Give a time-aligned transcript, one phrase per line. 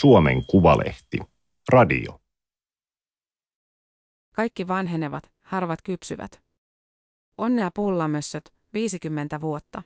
[0.00, 1.18] Suomen Kuvalehti.
[1.68, 2.20] Radio.
[4.32, 6.42] Kaikki vanhenevat, harvat kypsyvät.
[7.38, 9.82] Onnea pullamössöt, 50 vuotta.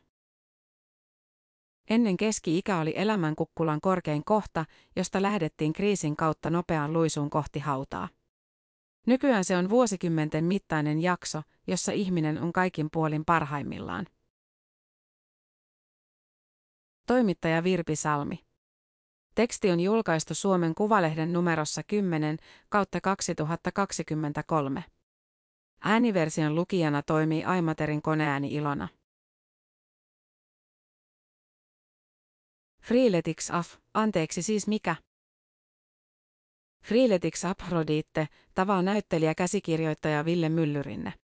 [1.91, 4.65] Ennen keski-ikä oli elämänkukkulan korkein kohta,
[4.97, 8.09] josta lähdettiin kriisin kautta nopeaan luisuun kohti hautaa.
[9.07, 14.07] Nykyään se on vuosikymmenten mittainen jakso, jossa ihminen on kaikin puolin parhaimmillaan.
[17.07, 18.50] Toimittaja Virpi Salmi.
[19.41, 22.37] Teksti on julkaistu Suomen Kuvalehden numerossa 10
[22.69, 24.85] kautta 2023.
[25.85, 28.89] Ääniversion lukijana toimii Aimaterin koneääni Ilona.
[32.83, 34.97] Freeletics af, anteeksi siis mikä?
[36.85, 41.20] Freeletics Aphrodite, tavaa näyttelijä käsikirjoittaja Ville Myllyrinne.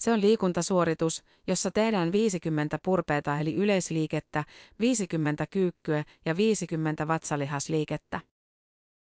[0.00, 4.44] Se on liikuntasuoritus, jossa tehdään 50 purpeeta eli yleisliikettä,
[4.80, 8.20] 50 kyykkyä ja 50 vatsalihasliikettä.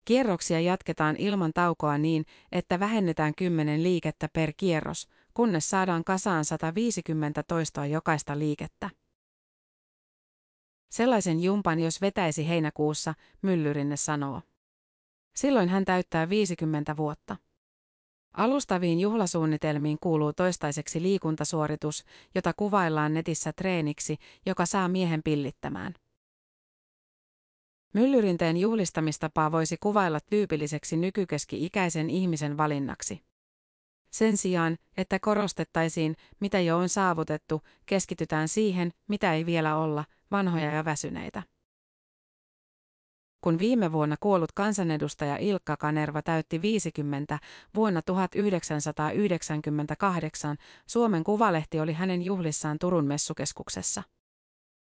[0.06, 7.44] Kierroksia jatketaan ilman taukoa niin, että vähennetään 10 liikettä per kierros, kunnes saadaan kasaan 150
[7.44, 8.90] toistoa jokaista liikettä.
[10.92, 14.42] Sellaisen jumpan jos vetäisi heinäkuussa, Myllyrinne sanoo.
[15.36, 17.36] Silloin hän täyttää 50 vuotta.
[18.38, 22.04] Alustaviin juhlasuunnitelmiin kuuluu toistaiseksi liikuntasuoritus,
[22.36, 25.94] jota kuvaillaan netissä treeniksi, joka saa miehen pillittämään.
[27.94, 33.22] Myllyrinteen juhlistamistapaa voisi kuvailla tyypilliseksi nykykeski-ikäisen ihmisen valinnaksi.
[34.12, 40.72] Sen sijaan, että korostettaisiin, mitä jo on saavutettu, keskitytään siihen, mitä ei vielä olla, vanhoja
[40.72, 41.44] ja väsyneitä.
[43.48, 47.40] Kun viime vuonna kuollut kansanedustaja Ilkka Kanerva täytti 50,
[47.76, 54.04] vuonna 1998 Suomen Kuvalehti oli hänen juhlissaan Turun messukeskuksessa.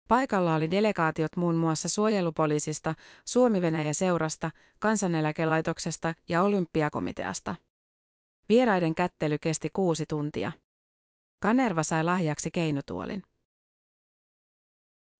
[0.07, 7.55] Paikalla oli delegaatiot muun muassa suojelupoliisista, Suomi-Venäjä-seurasta, kansaneläkelaitoksesta ja olympiakomiteasta.
[8.49, 10.51] Vieraiden kättely kesti kuusi tuntia.
[11.41, 13.23] Kanerva sai lahjaksi keinutuolin.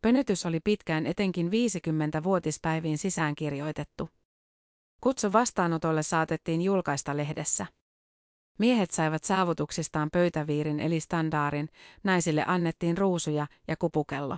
[0.02, 4.10] Pönytys oli pitkään etenkin 50-vuotispäiviin sisäänkirjoitettu.
[5.02, 7.66] Kutsu vastaanotolle saatettiin julkaista lehdessä.
[8.60, 11.70] Miehet saivat saavutuksistaan pöytäviirin eli standaarin,
[12.04, 14.38] naisille annettiin ruusuja ja kupukello.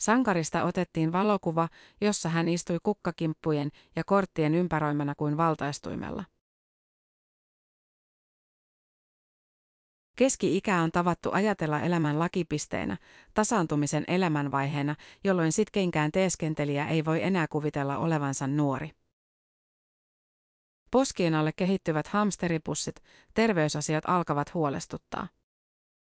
[0.00, 1.68] Sankarista otettiin valokuva,
[2.00, 6.24] jossa hän istui kukkakimppujen ja korttien ympäröimänä kuin valtaistuimella.
[10.20, 12.96] Keski-ikä on tavattu ajatella elämän lakipisteenä,
[13.34, 14.94] tasaantumisen elämänvaiheena,
[15.24, 18.90] jolloin sitkeinkään teeskentelijä ei voi enää kuvitella olevansa nuori.
[20.90, 23.02] Poskien alle kehittyvät hamsteripussit,
[23.34, 25.28] terveysasiat alkavat huolestuttaa.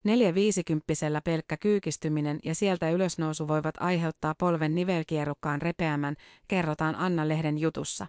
[0.03, 6.15] Neljä viisikymppisellä pelkkä kyykistyminen ja sieltä ylösnousu voivat aiheuttaa polven nivelkierrukkaan repeämän,
[6.47, 8.07] kerrotaan Anna-lehden jutussa.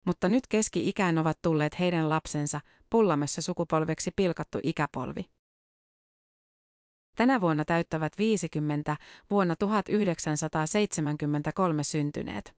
[0.05, 5.25] Mutta nyt keski-ikään ovat tulleet heidän lapsensa, pullamessa sukupolveksi pilkattu ikäpolvi.
[7.15, 8.97] Tänä vuonna täyttävät 50
[9.29, 12.55] vuonna 1973 syntyneet.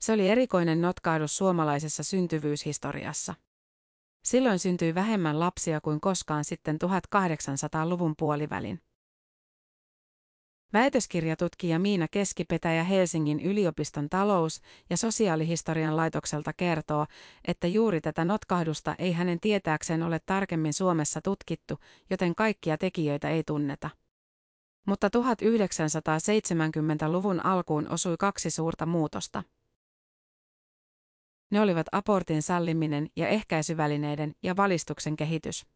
[0.00, 3.34] Se oli erikoinen notkahdus suomalaisessa syntyvyyshistoriassa.
[4.24, 8.85] Silloin syntyi vähemmän lapsia kuin koskaan sitten 1800-luvun puolivälin.
[10.72, 17.06] Väitöskirjatutkija Miina Keskipetäjä Helsingin yliopiston talous- ja sosiaalihistorian laitokselta kertoo,
[17.44, 21.78] että juuri tätä notkahdusta ei hänen tietääkseen ole tarkemmin Suomessa tutkittu,
[22.10, 23.90] joten kaikkia tekijöitä ei tunneta.
[24.86, 29.42] Mutta 1970-luvun alkuun osui kaksi suurta muutosta.
[31.50, 35.66] Ne olivat abortin salliminen ja ehkäisyvälineiden ja valistuksen kehitys.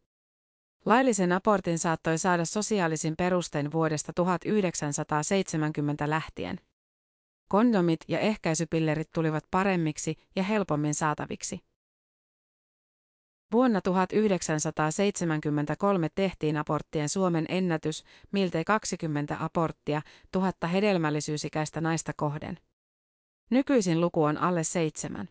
[0.85, 6.59] Laillisen abortin saattoi saada sosiaalisin perustein vuodesta 1970 lähtien.
[7.47, 11.59] Kondomit ja ehkäisypillerit tulivat paremmiksi ja helpommin saataviksi.
[13.51, 20.01] Vuonna 1973 tehtiin aborttien Suomen ennätys, miltei 20 aborttia,
[20.31, 22.57] tuhatta hedelmällisyysikäistä naista kohden.
[23.49, 25.29] Nykyisin luku on alle seitsemän.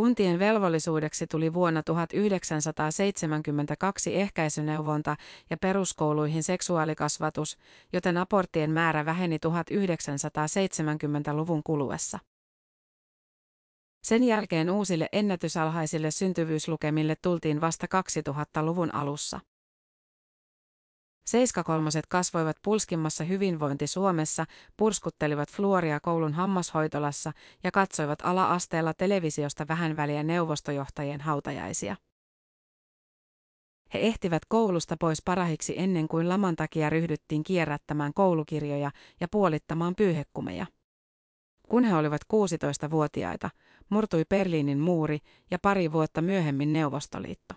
[0.00, 5.16] Kuntien velvollisuudeksi tuli vuonna 1972 ehkäisyneuvonta
[5.50, 7.58] ja peruskouluihin seksuaalikasvatus,
[7.92, 12.18] joten aborttien määrä väheni 1970-luvun kuluessa.
[14.02, 19.40] Sen jälkeen uusille ennätysalhaisille syntyvyyslukemille tultiin vasta 2000-luvun alussa.
[21.30, 24.44] Seiskakolmoset kasvoivat pulskimmassa hyvinvointi Suomessa,
[24.76, 27.32] purskuttelivat fluoria koulun hammashoitolassa
[27.64, 31.96] ja katsoivat ala-asteella televisiosta vähän väliä neuvostojohtajien hautajaisia.
[33.94, 38.90] He ehtivät koulusta pois parahiksi ennen kuin laman takia ryhdyttiin kierrättämään koulukirjoja
[39.20, 40.66] ja puolittamaan pyyhekumeja.
[41.68, 43.50] Kun he olivat 16-vuotiaita,
[43.90, 45.18] murtui Berliinin muuri
[45.50, 47.54] ja pari vuotta myöhemmin Neuvostoliitto.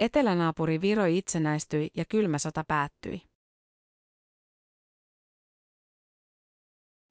[0.00, 3.22] Etelänaapuri Viro itsenäistyi ja kylmä sota päättyi.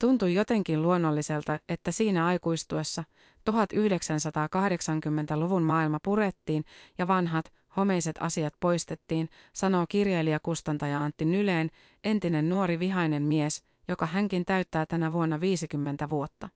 [0.01, 3.03] Tuntui jotenkin luonnolliselta, että siinä aikuistuessa
[3.49, 6.63] 1980-luvun maailma purettiin
[6.97, 11.69] ja vanhat, homeiset asiat poistettiin, sanoo kirjailijakustantaja Antti Nyleen,
[12.03, 16.49] entinen nuori vihainen mies, joka hänkin täyttää tänä vuonna 50 vuotta.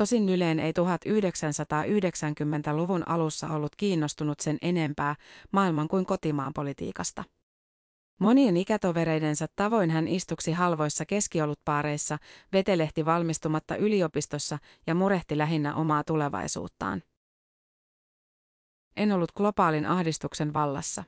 [0.00, 5.16] Tosin Nyleen ei 1990-luvun alussa ollut kiinnostunut sen enempää
[5.52, 7.24] maailman kuin kotimaan politiikasta.
[8.20, 12.18] Monien ikätovereidensa tavoin hän istuksi halvoissa keskiolutpaareissa,
[12.52, 17.02] vetelehti valmistumatta yliopistossa ja murehti lähinnä omaa tulevaisuuttaan.
[18.96, 21.04] En ollut globaalin ahdistuksen vallassa.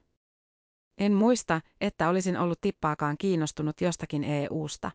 [0.98, 4.90] En muista, että olisin ollut tippaakaan kiinnostunut jostakin EUsta.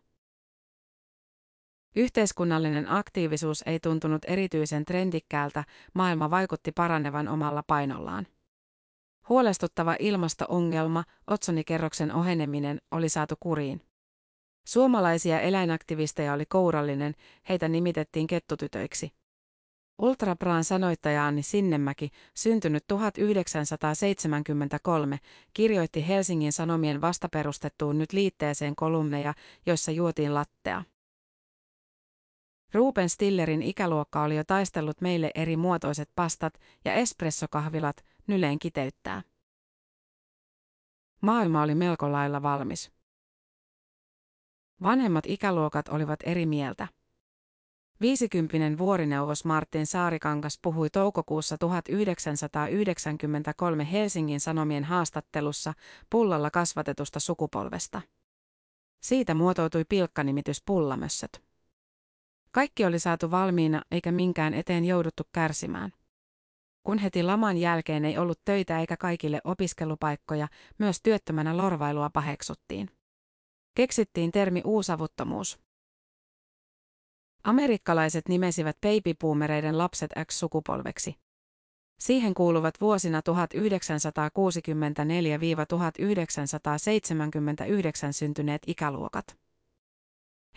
[1.96, 5.64] Yhteiskunnallinen aktiivisuus ei tuntunut erityisen trendikkäältä,
[5.94, 8.26] maailma vaikutti paranevan omalla painollaan.
[9.28, 13.80] Huolestuttava ilmasto-ongelma, otsonikerroksen oheneminen, oli saatu kuriin.
[14.66, 17.14] Suomalaisia eläinaktivisteja oli kourallinen,
[17.48, 19.12] heitä nimitettiin kettutytöiksi.
[20.02, 25.18] Ultrabraan sanoittaja Anni Sinnemäki, syntynyt 1973,
[25.54, 29.34] kirjoitti Helsingin Sanomien vastaperustettuun nyt liitteeseen kolumneja,
[29.66, 30.84] joissa juotiin lattea.
[32.72, 39.22] Ruben Stillerin ikäluokka oli jo taistellut meille eri muotoiset pastat ja espressokahvilat, nyleen kiteyttää.
[41.20, 42.92] Maailma oli melko lailla valmis.
[44.82, 46.88] Vanhemmat ikäluokat olivat eri mieltä.
[48.00, 55.74] Viisikymppinen vuorineuvos Martin Saarikangas puhui toukokuussa 1993 Helsingin Sanomien haastattelussa
[56.10, 58.02] pullalla kasvatetusta sukupolvesta.
[59.00, 61.47] Siitä muotoutui pilkkanimitys pullamössöt.
[62.52, 65.92] Kaikki oli saatu valmiina eikä minkään eteen jouduttu kärsimään.
[66.82, 72.90] Kun heti laman jälkeen ei ollut töitä eikä kaikille opiskelupaikkoja, myös työttömänä lorvailua paheksuttiin.
[73.74, 75.58] Keksittiin termi uusavuttomuus.
[77.44, 81.14] Amerikkalaiset nimesivät babypoomereiden lapset X-sukupolveksi.
[82.00, 83.22] Siihen kuuluvat vuosina 1964-1979
[88.10, 89.38] syntyneet ikäluokat.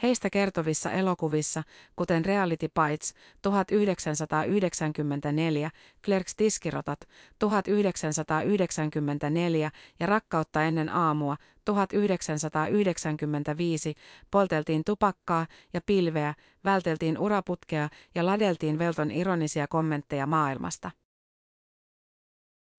[0.04, 1.64] Heistä kertovissa elokuvissa,
[1.96, 5.72] kuten Reality Bites 1994,
[6.06, 7.00] Clerks Tiskirotat
[7.40, 13.96] 1994 ja Rakkautta ennen aamua 1995,
[14.32, 20.92] polteltiin tupakkaa ja pilveä, välteltiin uraputkea ja ladeltiin velton ironisia kommentteja maailmasta.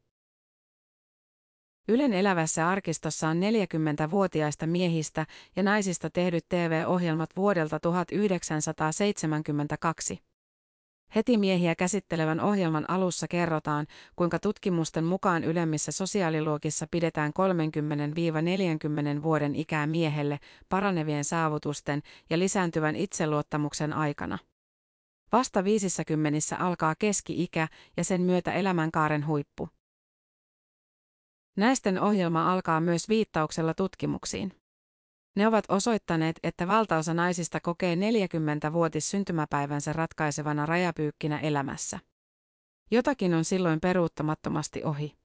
[1.88, 10.18] Ylen elävässä arkistossa on 40-vuotiaista miehistä ja naisista tehdyt TV-ohjelmat vuodelta 1972.
[11.14, 13.86] Heti miehiä käsittelevän ohjelman alussa kerrotaan,
[14.16, 17.32] kuinka tutkimusten mukaan ylemmissä sosiaaliluokissa pidetään
[19.18, 24.38] 30-40 vuoden ikää miehelle paranevien saavutusten ja lisääntyvän itseluottamuksen aikana.
[25.36, 29.68] Vasta viisissä kymmenissä alkaa keski-ikä ja sen myötä elämänkaaren huippu.
[31.56, 34.52] Näisten ohjelma alkaa myös viittauksella tutkimuksiin.
[35.34, 41.98] Ne ovat osoittaneet, että valtaosa naisista kokee 40-vuotis syntymäpäivänsä ratkaisevana rajapyykkinä elämässä.
[42.90, 45.16] Jotakin on silloin peruuttamattomasti ohi.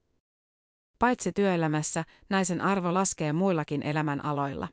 [0.98, 4.68] Paitsi työelämässä, naisen arvo laskee muillakin elämän aloilla.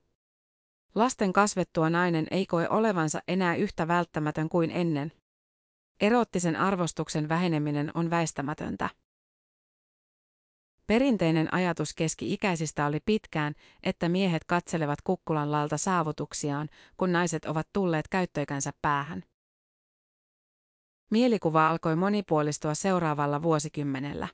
[0.95, 5.11] Lasten kasvettua nainen ei koe olevansa enää yhtä välttämätön kuin ennen.
[5.99, 8.89] Eroottisen arvostuksen väheneminen on väistämätöntä.
[10.87, 13.53] Perinteinen ajatus keski-ikäisistä oli pitkään,
[13.83, 19.23] että miehet katselevat kukkulan lalta saavutuksiaan, kun naiset ovat tulleet käyttöikänsä päähän.
[21.11, 24.27] Mielikuva alkoi monipuolistua seuraavalla vuosikymmenellä.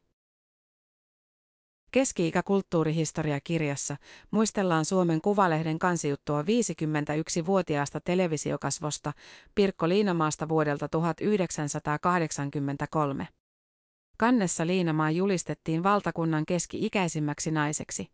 [1.95, 3.97] Keski-ikä-kulttuurihistoria-kirjassa
[4.31, 9.13] muistellaan Suomen Kuvalehden kansijuttua 51-vuotiaasta televisiokasvosta
[9.55, 13.27] Pirkko Liinamaasta vuodelta 1983.
[14.17, 18.07] Kannessa Liinamaa julistettiin valtakunnan keski-ikäisimmäksi naiseksi.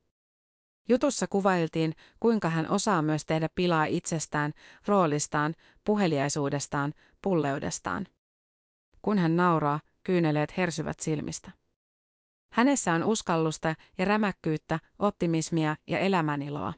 [0.90, 4.54] Jutussa kuvailtiin, kuinka hän osaa myös tehdä pilaa itsestään,
[4.88, 8.08] roolistaan, puheliaisuudestaan, pulleudestaan.
[9.02, 11.61] Kun hän nauraa, kyyneleet hersyvät silmistä.
[12.54, 16.74] Hänessä on uskallusta ja rämäkkyyttä, optimismia ja elämäniloa.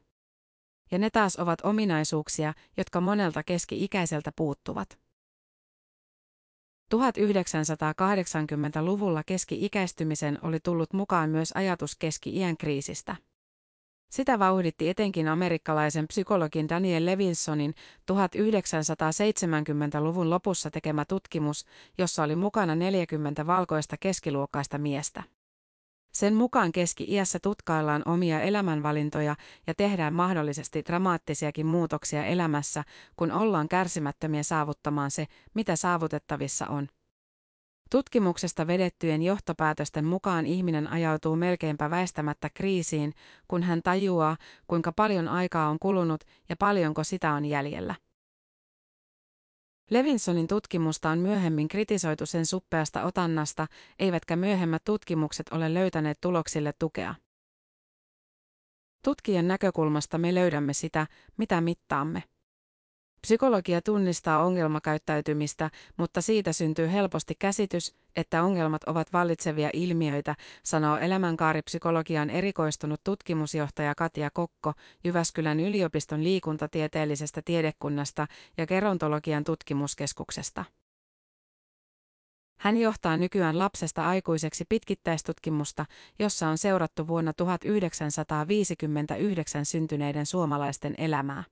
[0.91, 4.99] Ja ne taas ovat ominaisuuksia, jotka monelta keski-ikäiseltä puuttuvat.
[6.95, 13.15] 1980-luvulla keski-ikäistymisen oli tullut mukaan myös ajatus keski-iän kriisistä.
[14.11, 17.73] Sitä vauhditti etenkin amerikkalaisen psykologin Daniel Levinsonin
[18.11, 21.65] 1970-luvun lopussa tekemä tutkimus,
[21.97, 25.23] jossa oli mukana 40 valkoista keskiluokkaista miestä.
[26.13, 29.35] Sen mukaan keski-iässä tutkaillaan omia elämänvalintoja
[29.67, 32.83] ja tehdään mahdollisesti dramaattisiakin muutoksia elämässä,
[33.15, 36.87] kun ollaan kärsimättömiä saavuttamaan se, mitä saavutettavissa on.
[37.91, 43.13] Tutkimuksesta vedettyjen johtopäätösten mukaan ihminen ajautuu melkeinpä väistämättä kriisiin,
[43.47, 47.95] kun hän tajuaa, kuinka paljon aikaa on kulunut ja paljonko sitä on jäljellä.
[49.89, 53.67] Levinsonin tutkimusta on myöhemmin kritisoitu sen suppeasta otannasta,
[53.99, 57.15] eivätkä myöhemmät tutkimukset ole löytäneet tuloksille tukea.
[59.03, 62.23] Tutkijan näkökulmasta me löydämme sitä, mitä mittaamme.
[63.27, 72.29] Psykologia tunnistaa ongelmakäyttäytymistä, mutta siitä syntyy helposti käsitys, että ongelmat ovat vallitsevia ilmiöitä, sanoo elämänkaaripsykologian
[72.29, 78.27] erikoistunut tutkimusjohtaja Katja Kokko Jyväskylän yliopiston liikuntatieteellisestä tiedekunnasta
[78.57, 80.65] ja gerontologian tutkimuskeskuksesta.
[82.59, 85.85] Hän johtaa nykyään lapsesta aikuiseksi pitkittäistutkimusta,
[86.19, 91.43] jossa on seurattu vuonna 1959 syntyneiden suomalaisten elämää.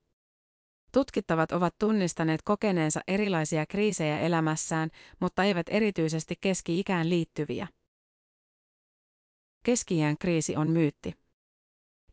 [0.92, 7.68] Tutkittavat ovat tunnistaneet kokeneensa erilaisia kriisejä elämässään, mutta eivät erityisesti keski-ikään liittyviä.
[9.62, 11.14] Keski-iän kriisi on myytti.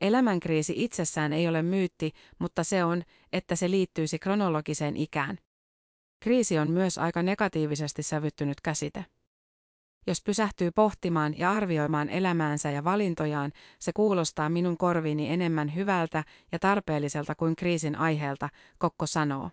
[0.01, 5.37] Elämänkriisi itsessään ei ole myytti, mutta se on, että se liittyisi kronologiseen ikään.
[6.19, 9.05] Kriisi on myös aika negatiivisesti sävyttynyt käsite.
[10.09, 16.59] Jos pysähtyy pohtimaan ja arvioimaan elämäänsä ja valintojaan, se kuulostaa minun korviini enemmän hyvältä ja
[16.59, 19.51] tarpeelliselta kuin kriisin aiheelta, Kokko sanoo.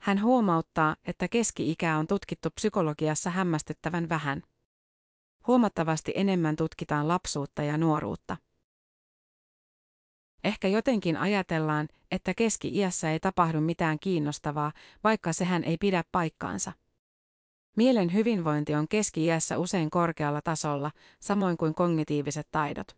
[0.00, 4.42] Hän huomauttaa, että keski-ikä on tutkittu psykologiassa hämmästyttävän vähän.
[5.46, 8.36] Huomattavasti enemmän tutkitaan lapsuutta ja nuoruutta.
[10.44, 14.72] Ehkä jotenkin ajatellaan, että keski-iässä ei tapahdu mitään kiinnostavaa,
[15.04, 16.72] vaikka sehän ei pidä paikkaansa.
[17.76, 20.90] Mielen hyvinvointi on keski-iässä usein korkealla tasolla,
[21.20, 22.96] samoin kuin kognitiiviset taidot.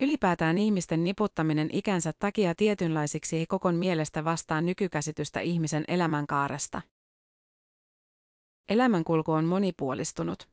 [0.00, 6.82] Ylipäätään ihmisten niputtaminen ikänsä takia tietynlaisiksi ei kokon mielestä vastaa nykykäsitystä ihmisen elämänkaaresta.
[8.68, 10.48] Elämänkulku on monipuolistunut.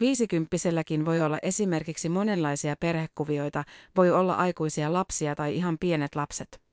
[0.00, 3.64] Viisikymppiselläkin voi olla esimerkiksi monenlaisia perhekuvioita,
[3.96, 6.71] voi olla aikuisia lapsia tai ihan pienet lapset.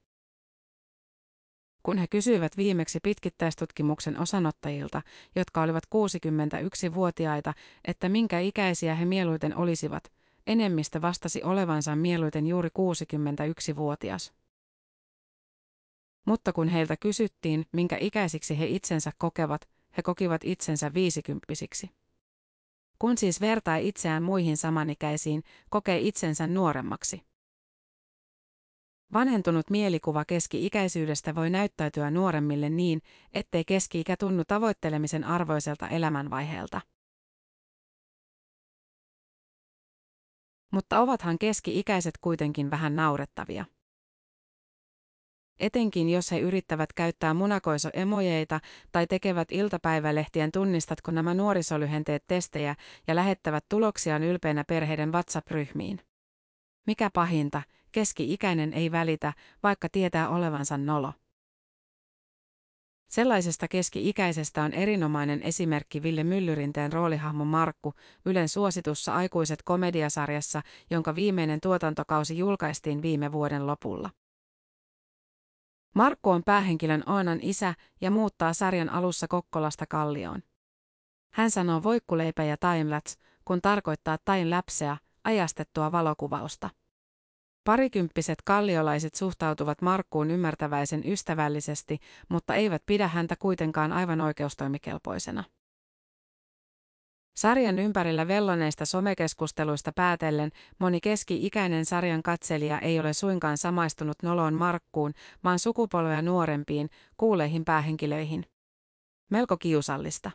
[1.84, 5.02] Kun he kysyivät viimeksi pitkittäistutkimuksen osanottajilta,
[5.36, 7.54] jotka olivat 61-vuotiaita,
[7.86, 10.12] että minkä ikäisiä he mieluiten olisivat,
[10.48, 14.34] enemmistö vastasi olevansa mieluiten juuri 61-vuotias.
[16.26, 21.90] Mutta kun heiltä kysyttiin, minkä ikäisiksi he itsensä kokevat, he kokivat itsensä viisikymppisiksi.
[23.00, 27.29] Kun siis vertaa itseään muihin samanikäisiin, kokee itsensä nuoremmaksi.
[29.14, 33.02] Vanhentunut mielikuva keski-ikäisyydestä voi näyttäytyä nuoremmille niin,
[33.34, 36.82] ettei keski-ikä tunnu tavoittelemisen arvoiselta elämänvaiheelta.
[40.72, 43.66] Mutta ovathan keski-ikäiset kuitenkin vähän naurettavia.
[45.60, 48.60] Etenkin jos he yrittävät käyttää munakoisoemojeita
[48.92, 52.76] tai tekevät iltapäivälehtien tunnistatko nämä nuorisolyhenteet testejä
[53.08, 56.00] ja lähettävät tuloksiaan ylpeinä perheiden WhatsApp-ryhmiin.
[56.88, 61.14] Mikä pahinta, keski-ikäinen ei välitä, vaikka tietää olevansa nolo.
[63.10, 67.94] Sellaisesta keski-ikäisestä on erinomainen esimerkki Ville Myllyrinteen roolihahmo Markku
[68.26, 74.10] Ylen suositussa Aikuiset komediasarjassa, jonka viimeinen tuotantokausi julkaistiin viime vuoden lopulla.
[75.96, 80.44] Markku on päähenkilön Oonan isä ja muuttaa sarjan alussa Kokkolasta Kallioon.
[81.34, 86.70] Hän sanoo voikkuleipä ja timelapse, kun tarkoittaa timelapsea, ajastettua valokuvausta.
[87.64, 95.44] Parikymppiset kalliolaiset suhtautuvat Markkuun ymmärtäväisen ystävällisesti, mutta eivät pidä häntä kuitenkaan aivan oikeustoimikelpoisena.
[97.38, 105.14] Sarjan ympärillä velloneista somekeskusteluista päätellen moni keski-ikäinen sarjan katselija ei ole suinkaan samaistunut noloon Markkuun,
[105.44, 108.46] vaan sukupolvea nuorempiin, kuuleihin päähenkilöihin.
[109.30, 110.32] Melko kiusallista.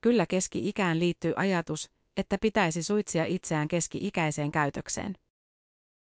[0.00, 5.14] Kyllä keski-ikään liittyy ajatus, että pitäisi suitsia itseään keski-ikäiseen käytökseen.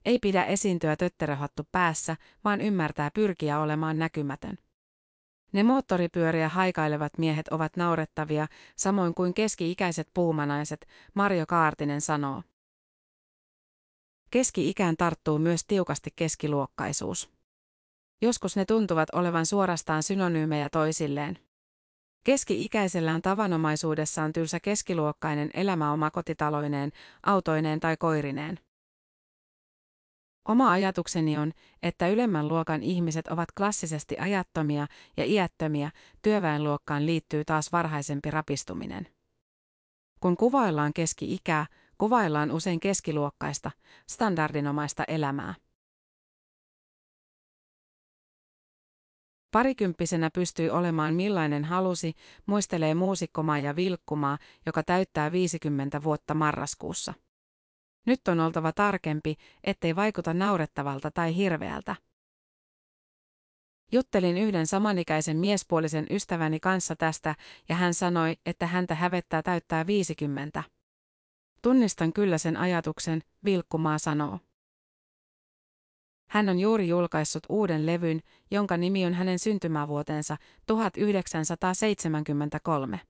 [0.05, 4.59] Ei pidä esiintyä tötteröhattu päässä, vaan ymmärtää pyrkiä olemaan näkymätön.
[5.53, 12.43] Ne moottoripyöriä haikailevat miehet ovat naurettavia, samoin kuin keski-ikäiset puumanaiset, Marjo Kaartinen sanoo.
[14.31, 17.31] Keski-ikään tarttuu myös tiukasti keskiluokkaisuus.
[18.23, 21.38] Joskus ne tuntuvat olevan suorastaan synonyymejä toisilleen.
[22.25, 28.59] Keski-ikäisellä on tavanomaisuudessaan tylsä keskiluokkainen elämä omakotitaloineen, autoineen tai koirineen.
[30.48, 31.52] Oma ajatukseni on,
[31.83, 35.90] että ylemmän luokan ihmiset ovat klassisesti ajattomia ja iättömiä,
[36.22, 39.09] työväenluokkaan liittyy taas varhaisempi rapistuminen.
[40.20, 41.66] Kun kuvaillaan keski-ikää,
[41.98, 43.70] kuvaillaan usein keskiluokkaista,
[44.09, 45.55] standardinomaista elämää.
[49.50, 52.14] Parikymppisenä pystyy olemaan millainen halusi,
[52.46, 57.14] muistelee muusikko Maija Vilkkumaa, joka täyttää 50 vuotta marraskuussa.
[58.07, 61.97] Nyt on oltava tarkempi, ettei vaikuta naurettavalta tai hirveältä.
[63.93, 67.35] Juttelin yhden samanikäisen miespuolisen ystäväni kanssa tästä,
[67.69, 70.62] ja hän sanoi, että häntä hävettää täyttää 50.
[71.62, 74.38] Tunnistan kyllä sen ajatuksen, Vilkkumaa sanoo.
[76.29, 80.37] Hän on juuri julkaissut uuden levyn, jonka nimi on hänen syntymävuotensa
[80.67, 83.01] 1973.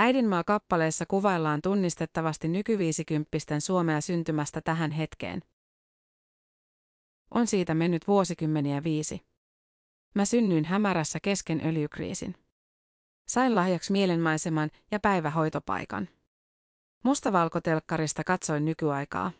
[0.00, 5.42] Äidinmaa-kappaleessa kuvaillaan tunnistettavasti nykyviisikymppisten Suomea syntymästä tähän hetkeen.
[7.30, 9.26] On siitä mennyt vuosikymmeniä viisi.
[10.14, 12.34] Mä synnyin hämärässä kesken öljykriisin.
[13.28, 16.08] Sain lahjaksi mielenmaiseman ja päivähoitopaikan.
[17.04, 19.32] Mustavalkotelkkarista katsoin nykyaikaa.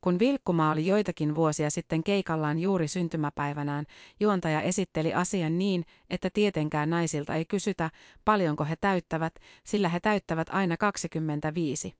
[0.00, 3.84] Kun Vilkkumaa oli joitakin vuosia sitten keikallaan juuri syntymäpäivänään,
[4.20, 7.90] juontaja esitteli asian niin, että tietenkään naisilta ei kysytä,
[8.24, 11.94] paljonko he täyttävät, sillä he täyttävät aina 25.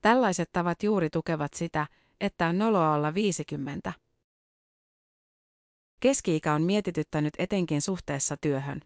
[0.00, 1.86] Tällaiset tavat juuri tukevat sitä,
[2.20, 3.92] että on noloa olla 50.
[6.00, 8.80] Keski-ikä on mietityttänyt etenkin suhteessa työhön.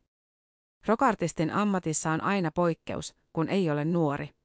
[0.87, 4.38] Rokartistin ammatissa on aina poikkeus, kun ei ole nuori.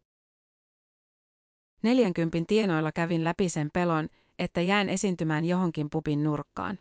[1.83, 6.79] Neljänkympin tienoilla kävin läpi sen pelon, että jään esiintymään johonkin pupin nurkkaan.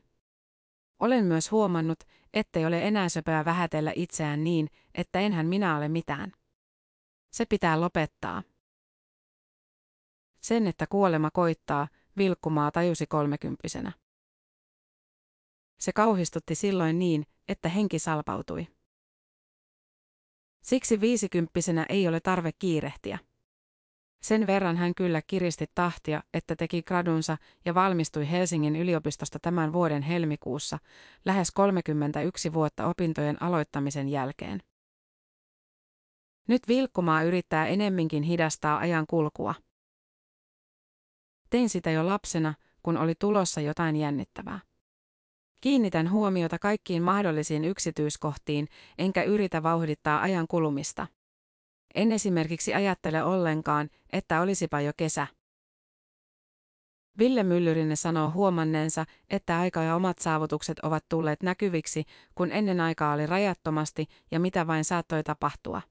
[1.01, 1.99] Olen myös huomannut,
[2.35, 6.33] ettei ole enää söpöä vähätellä itseään niin, että enhän minä ole mitään.
[7.33, 8.43] Se pitää lopettaa.
[10.41, 13.93] Sen, että kuolema koittaa, vilkkumaa tajusi kolmekymppisenä.
[15.81, 18.67] Se kauhistutti silloin niin, että henki salpautui.
[20.63, 23.19] Siksi viisikymppisenä ei ole tarve kiirehtiä.
[24.23, 30.03] Sen verran hän kyllä kiristi tahtia, että teki gradunsa ja valmistui Helsingin yliopistosta tämän vuoden
[30.03, 30.79] helmikuussa,
[31.25, 34.63] lähes 31 vuotta opintojen aloittamisen jälkeen.
[36.49, 39.55] Nyt Vilkkumaa yrittää enemminkin hidastaa ajan kulkua.
[41.51, 44.61] Tein sitä jo lapsena, kun oli tulossa jotain jännittävää.
[45.61, 51.07] Kiinnitän huomiota kaikkiin mahdollisiin yksityiskohtiin, enkä yritä vauhdittaa ajan kulumista.
[51.95, 55.27] En esimerkiksi ajattele ollenkaan, että olisipa jo kesä.
[57.19, 63.15] Ville Myllyrinen sanoo huomanneensa, että aika ja omat saavutukset ovat tulleet näkyviksi, kun ennen aikaa
[63.15, 65.83] oli rajattomasti ja mitä vain saattoi tapahtua.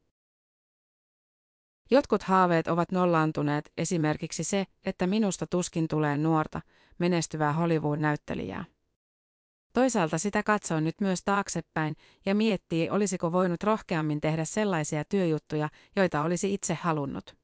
[1.92, 6.62] Jotkut haaveet ovat nollaantuneet, esimerkiksi se, että minusta tuskin tulee nuorta,
[7.00, 8.66] menestyvää Hollywood-näyttelijää.
[9.74, 16.22] Toisaalta sitä katsoo nyt myös taaksepäin ja miettii, olisiko voinut rohkeammin tehdä sellaisia työjuttuja, joita
[16.22, 17.38] olisi itse halunnut.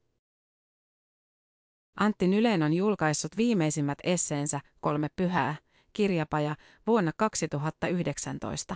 [1.99, 5.55] Antti Nylen on julkaissut viimeisimmät esseensä Kolme pyhää,
[5.93, 6.55] kirjapaja,
[6.87, 8.75] vuonna 2019.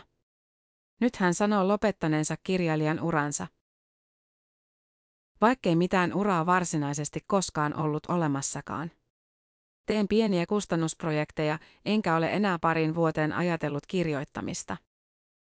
[1.01, 3.47] Nyt hän sanoo lopettaneensa kirjailijan uransa.
[5.41, 8.91] Vaikkei mitään uraa varsinaisesti koskaan ollut olemassakaan.
[9.85, 14.77] Teen pieniä kustannusprojekteja, enkä ole enää parin vuoteen ajatellut kirjoittamista.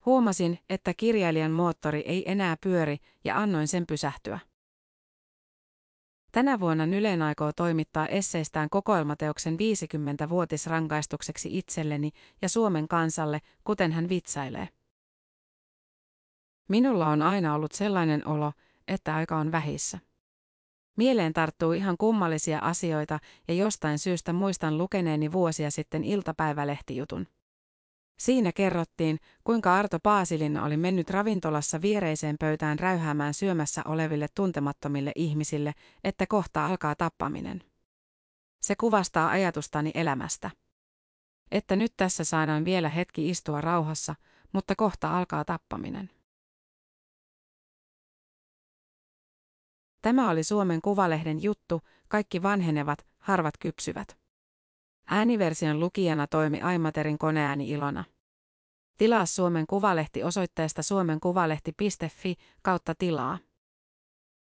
[0.06, 4.40] Huomasin, että kirjailijan moottori ei enää pyöri ja annoin sen pysähtyä.
[6.32, 14.70] Tänä vuonna Nylen aikoo toimittaa esseistään kokoelmateoksen 50-vuotisrangaistukseksi itselleni ja Suomen kansalle, kuten hän vitsailee.
[16.70, 18.54] Minulla on aina ollut sellainen olo,
[18.88, 20.00] että aika on vähissä.
[20.98, 27.28] Mieleen tarttuu ihan kummallisia asioita ja jostain syystä muistan lukeneeni vuosia sitten iltapäivälehtijutun.
[28.20, 35.74] Siinä kerrottiin, kuinka Arto Paasilin oli mennyt ravintolassa viereiseen pöytään räyhäämään syömässä oleville tuntemattomille ihmisille,
[36.04, 37.64] että kohta alkaa tappaminen.
[38.62, 40.52] Se kuvastaa ajatustani elämästä.
[41.52, 44.16] Että nyt tässä saadaan vielä hetki istua rauhassa,
[44.54, 46.10] mutta kohta alkaa tappaminen.
[50.02, 54.18] Tämä oli Suomen Kuvalehden juttu, kaikki vanhenevat, harvat kypsyvät.
[55.08, 58.04] Ääniversion lukijana toimi Aimaterin koneääni Ilona.
[58.98, 63.38] Tilaa Suomen Kuvalehti osoitteesta suomenkuvalehti.fi kautta tilaa.